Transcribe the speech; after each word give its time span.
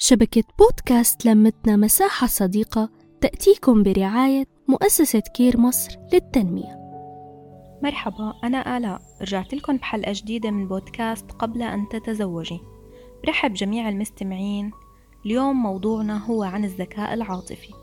شبكة 0.00 0.44
بودكاست 0.58 1.26
لمتنا 1.26 1.76
مساحة 1.76 2.26
صديقة 2.26 2.90
تأتيكم 3.20 3.82
برعاية 3.82 4.46
مؤسسة 4.68 5.22
كير 5.34 5.60
مصر 5.60 5.98
للتنمية. 6.12 6.78
مرحبا 7.82 8.34
أنا 8.44 8.76
آلاء. 8.76 9.00
رجعت 9.22 9.54
لكم 9.54 9.76
بحلقة 9.76 10.12
جديدة 10.14 10.50
من 10.50 10.68
بودكاست 10.68 11.32
قبل 11.32 11.62
أن 11.62 11.88
تتزوجي. 11.88 12.60
برحب 13.24 13.52
جميع 13.52 13.88
المستمعين. 13.88 14.70
اليوم 15.26 15.62
موضوعنا 15.62 16.26
هو 16.26 16.42
عن 16.42 16.64
الذكاء 16.64 17.14
العاطفي. 17.14 17.74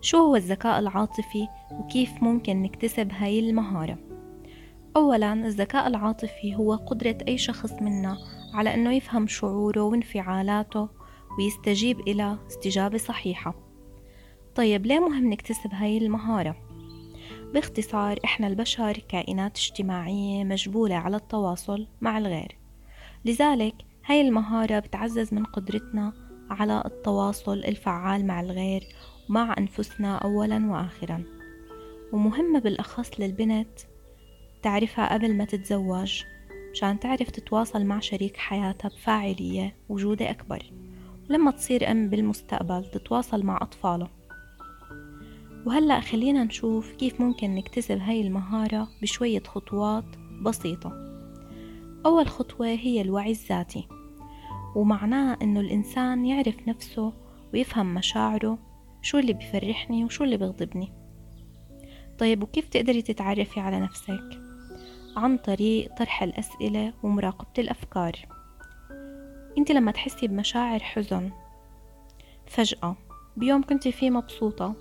شو 0.00 0.18
هو 0.18 0.36
الذكاء 0.36 0.78
العاطفي 0.78 1.48
وكيف 1.72 2.10
ممكن 2.22 2.62
نكتسب 2.62 3.12
هاي 3.12 3.38
المهارة؟ 3.50 3.98
أولا 4.96 5.32
الذكاء 5.32 5.86
العاطفي 5.86 6.56
هو 6.56 6.74
قدرة 6.74 7.18
أي 7.28 7.38
شخص 7.38 7.72
منا 7.72 8.18
على 8.54 8.74
أنه 8.74 8.92
يفهم 8.92 9.26
شعوره 9.26 9.80
وانفعالاته 9.80 11.05
ويستجيب 11.38 12.00
إلى 12.00 12.38
استجابة 12.46 12.98
صحيحة. 12.98 13.54
طيب 14.54 14.86
ليه 14.86 15.00
مهم 15.00 15.32
نكتسب 15.32 15.70
هاي 15.72 15.98
المهارة؟ 15.98 16.56
باختصار 17.54 18.18
إحنا 18.24 18.46
البشر 18.46 18.98
كائنات 19.08 19.56
اجتماعية 19.58 20.44
مجبولة 20.44 20.94
على 20.94 21.16
التواصل 21.16 21.86
مع 22.00 22.18
الغير. 22.18 22.58
لذلك 23.24 23.74
هاي 24.04 24.20
المهارة 24.20 24.78
بتعزز 24.78 25.34
من 25.34 25.44
قدرتنا 25.44 26.12
على 26.50 26.82
التواصل 26.86 27.58
الفعال 27.58 28.26
مع 28.26 28.40
الغير 28.40 28.82
ومع 29.30 29.54
أنفسنا 29.58 30.16
أولا 30.16 30.70
وآخرا. 30.70 31.24
ومهمة 32.12 32.58
بالأخص 32.58 33.20
للبنت 33.20 33.80
تعرفها 34.62 35.14
قبل 35.14 35.34
ما 35.34 35.44
تتزوج 35.44 36.22
مشان 36.72 37.00
تعرف 37.00 37.30
تتواصل 37.30 37.84
مع 37.84 38.00
شريك 38.00 38.36
حياتها 38.36 38.88
بفاعلية 38.88 39.76
وجودة 39.88 40.30
أكبر. 40.30 40.85
ولما 41.30 41.50
تصير 41.50 41.90
أم 41.90 42.08
بالمستقبل 42.08 42.84
تتواصل 42.84 43.46
مع 43.46 43.58
أطفالها 43.62 44.10
وهلأ 45.66 46.00
خلينا 46.00 46.44
نشوف 46.44 46.92
كيف 46.92 47.20
ممكن 47.20 47.54
نكتسب 47.54 47.98
هاي 47.98 48.20
المهارة 48.20 48.88
بشوية 49.02 49.42
خطوات 49.42 50.04
بسيطة. 50.42 50.92
أول 52.06 52.28
خطوة 52.28 52.66
هي 52.66 53.00
الوعي 53.00 53.30
الذاتي 53.30 53.88
ومعناه 54.76 55.38
إنه 55.42 55.60
الإنسان 55.60 56.26
يعرف 56.26 56.68
نفسه 56.68 57.12
ويفهم 57.54 57.94
مشاعره 57.94 58.58
شو 59.02 59.18
اللي 59.18 59.32
بفرحني 59.32 60.04
وشو 60.04 60.24
اللي 60.24 60.36
بغضبني 60.36 60.92
طيب 62.18 62.42
وكيف 62.42 62.68
تقدري 62.68 63.02
تتعرفي 63.02 63.60
على 63.60 63.80
نفسك؟ 63.80 64.40
عن 65.16 65.36
طريق 65.36 65.94
طرح 65.98 66.22
الأسئلة 66.22 66.92
ومراقبة 67.02 67.52
الأفكار. 67.58 68.35
انت 69.58 69.70
لما 69.70 69.92
تحسي 69.92 70.28
بمشاعر 70.28 70.80
حزن 70.80 71.30
فجأة 72.46 72.96
بيوم 73.36 73.62
كنت 73.62 73.88
فيه 73.88 74.10
مبسوطة 74.10 74.74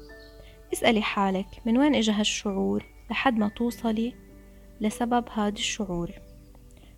اسألي 0.73 1.01
حالك 1.01 1.47
من 1.65 1.77
وين 1.77 1.95
إجا 1.95 2.19
هالشعور 2.19 2.85
لحد 3.11 3.37
ما 3.37 3.49
توصلي 3.49 4.15
لسبب 4.81 5.25
هذا 5.33 5.53
الشعور. 5.53 6.11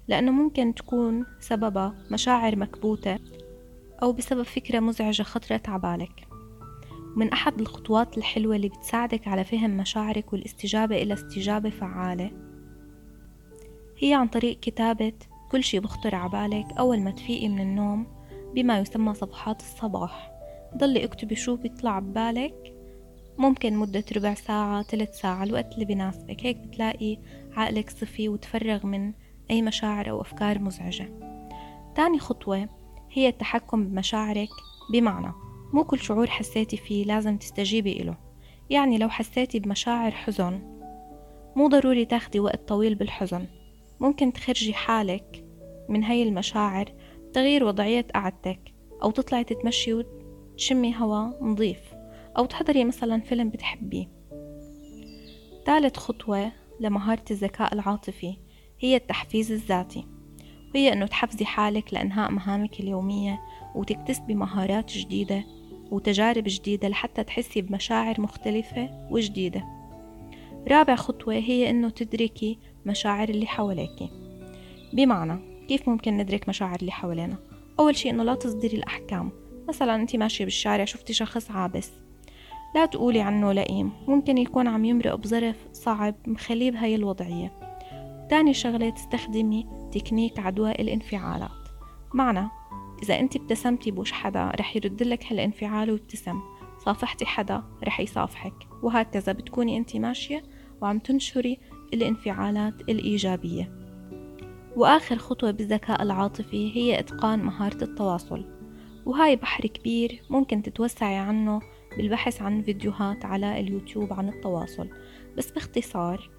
لأنه 0.08 0.31
ممكن 0.31 0.75
تكون 0.75 1.25
سببها 1.39 1.95
مشاعر 2.11 2.56
مكبوتة 2.56 3.19
أو 4.03 4.14
بسبب 4.14 4.44
فكرة 4.44 4.80
مزعجة 4.80 5.23
خطرت 5.23 5.69
عبالك 5.69 6.28
من 7.16 7.31
أحد 7.31 7.59
الخطوات 7.59 8.17
الحلوة 8.17 8.56
اللي 8.56 8.69
بتساعدك 8.69 9.28
على 9.28 9.44
فهم 9.44 9.78
مشاعرك 9.78 10.34
والاستجابة 10.34 11.02
إلى 11.02 11.14
استجابة 11.14 11.69
فعالة 11.69 12.31
هي 13.97 14.14
عن 14.14 14.28
طريق 14.28 14.59
كتابة 14.59 15.14
كل 15.52 15.64
شي 15.64 15.80
بخطر 15.80 16.16
عبالك 16.16 16.66
أول 16.80 17.00
ما 17.00 17.12
تفيقي 17.12 17.50
من 17.50 17.59
النوم 17.59 18.08
بما 18.56 18.80
يسمى 18.80 19.14
صفحات 19.14 19.59
الصباح. 19.59 20.31
ضلي 20.78 21.03
اكتبي 21.03 21.36
شو 21.36 21.56
بيطلع 21.56 22.00
ببالك 22.00 22.73
ممكن 23.38 23.78
مدة 23.78 24.03
ربع 24.16 24.34
ساعة 24.34 24.84
ثلاث 24.84 25.20
ساعة 25.20 25.44
الوقت 25.44 25.73
اللي 25.73 25.86
بناسبك 25.86 26.45
هيك 26.45 26.58
بتلاقي 26.58 27.18
عقلك 27.56 27.90
صفي 27.90 28.30
وتفرغ 28.30 28.86
من 28.86 29.13
أي 29.52 29.62
مشاعر 29.62 30.09
أو 30.09 30.22
أفكار 30.22 30.59
مزعجة. 30.59 31.09
تاني 31.96 32.19
خطوة 32.19 32.69
هي 33.12 33.28
التحكم 33.28 33.88
بمشاعرك 33.88 34.50
بمعنى. 34.94 35.34
مو 35.74 35.84
كل 35.84 36.00
شعور 36.00 36.28
حسيتي 36.28 36.78
فيه 36.78 37.06
لازم 37.06 37.38
تستجيبي 37.38 38.02
إله. 38.02 38.18
يعني 38.69 38.97
لو 38.97 39.09
حسيتي 39.09 39.59
بمشاعر 39.59 40.12
حزن 40.12 40.62
مو 41.56 41.68
ضروري 41.68 42.06
تاخدي 42.06 42.40
وقت 42.40 42.68
طويل 42.68 42.96
بالحزن. 42.96 43.47
ممكن 44.00 44.34
تخرجي 44.34 44.74
حالك 44.74 45.46
من 45.90 46.03
هاي 46.03 46.24
المشاعر 46.24 46.94
تغيير 47.34 47.63
وضعية 47.63 48.08
قعدتك 48.16 48.74
أو 49.03 49.12
تطلعي 49.12 49.44
تتمشي 49.44 49.94
وتشمي 49.94 50.96
هوا 50.96 51.44
نظيف 51.44 51.80
أو 52.38 52.46
تحضري 52.46 52.86
مثلا 52.86 53.22
فيلم 53.22 53.50
بتحبيه. 53.50 54.07
ثالث 55.66 55.97
خطوة 55.97 56.52
لمهارة 56.80 57.24
الذكاء 57.31 57.74
العاطفي 57.74 58.38
هي 58.80 58.96
التحفيز 58.96 59.52
الذاتي 59.52 60.06
وهي 60.75 60.94
أنه 60.94 61.06
تحفزي 61.06 61.46
حالك 61.46 61.94
لإنهاء 61.94 62.31
مهامك 62.31 62.80
اليومية 62.80 63.40
وتكتسبي 63.75 64.36
مهارات 64.36 64.91
جديدة 64.91 65.44
وتجارب 65.91 66.44
جديدة 66.47 66.88
لحتى 66.88 67.24
تحسي 67.24 67.62
بمشاعر 67.62 68.22
مختلفة 68.22 69.07
وجديدة. 69.12 69.63
رابع 70.68 70.96
خطوة 70.96 71.34
هي 71.34 71.69
أنه 71.69 71.90
تدركي 71.90 72.59
مشاعر 72.85 73.29
اللي 73.29 73.45
حواليك. 73.47 74.09
بمعنى 74.93 75.39
كيف 75.67 75.89
ممكن 75.89 76.17
ندرك 76.17 76.49
مشاعر 76.49 76.77
اللي 76.79 76.91
حوالينا؟ 76.91 77.38
أول 77.79 77.95
شيء 77.95 78.11
إنه 78.11 78.23
لا 78.23 78.35
تصدري 78.35 78.77
الأحكام. 78.77 79.31
مثلا 79.69 79.95
أنت 79.95 80.15
ماشية 80.15 80.45
بالشارع 80.45 80.85
شفتي 80.85 81.13
شخص 81.13 81.51
عابس. 81.51 81.91
لا 82.75 82.85
تقولي 82.85 83.21
عنه 83.21 83.51
لئيم. 83.51 83.91
ممكن 84.07 84.38
يكون 84.38 84.67
عم 84.67 84.85
يمرق 84.85 85.15
بظرف 85.15 85.55
صعب 85.73 86.15
مخليه 86.27 86.71
بهاي 86.71 86.95
الوضعية. 86.95 87.51
تاني 88.29 88.53
شغلة 88.53 88.89
تستخدمي 88.89 89.67
تكنيك 89.91 90.39
عدواء 90.39 90.81
الانفعالات. 90.81 91.51
معنى 92.13 92.47
إذا 93.03 93.19
أنت 93.19 93.35
ابتسمتي 93.35 93.91
بوش 93.91 94.11
حدا 94.11 94.51
رح 94.59 94.75
يرد 94.75 95.03
لك 95.03 95.31
هالانفعال 95.31 95.91
ويبتسم 95.91 96.41
صافحتي 96.85 97.25
حدا 97.25 97.63
رح 97.83 97.99
يصافحك. 97.99 98.53
وهكذا 98.83 99.31
بتكوني 99.31 99.77
أنت 99.77 99.95
ماشية 99.95 100.44
وعم 100.81 100.99
تنشري 100.99 101.59
الانفعالات 101.94 102.81
الإيجابية. 102.81 103.72
وآخر 104.75 105.18
خطوة 105.18 105.52
بالذكاء 105.52 106.03
العاطفي 106.03 106.75
هي 106.75 107.00
إتقان 107.00 107.40
مهارة 107.40 107.84
التواصل. 107.84 108.46
وهاي 109.06 109.36
بحر 109.36 109.68
كبير 109.68 110.22
ممكن 110.30 110.62
تتوسعي 110.62 111.16
عنه 111.16 111.62
بالبحث 111.98 112.42
عن 112.42 112.62
فيديوهات 112.62 113.25
على 113.25 113.59
اليوتيوب 113.59 114.14
عن 114.14 114.30
التواصل. 114.30 114.90
بس 115.38 115.52
باختصار 115.52 116.30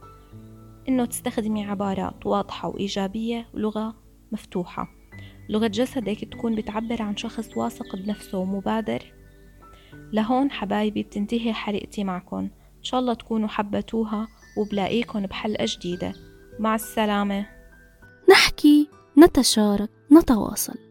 إنه 0.89 1.05
تستخدمي 1.05 1.65
عبارات 1.65 2.27
واضحة 2.27 2.69
وإيجابية 2.69 3.49
ولغة 3.55 3.95
مفتوحة. 4.33 4.89
لغة 5.49 5.67
جسدك 5.67 6.25
تكون 6.25 6.55
بتعبر 6.55 7.03
عن 7.03 7.17
شخص 7.17 7.57
واثق 7.57 7.97
بنفسه 7.97 8.39
ومبادر. 8.39 9.03
لهون 10.13 10.51
حبايبي 10.51 11.03
بتنتهي 11.03 11.53
حلقتي 11.53 12.05
معكم 12.05 12.39
إن 12.79 12.83
شاء 12.83 13.01
الله 13.01 13.15
تكونوا 13.15 13.49
حبتوها 13.49 14.29
وبلاقيكم 14.59 15.27
بحلقة 15.27 15.65
جديدة. 15.69 16.13
مع 16.59 16.75
السلامة. 16.75 17.47
نحكي 18.31 18.89
نتشارك 19.19 19.91
نتواصل. 20.13 20.88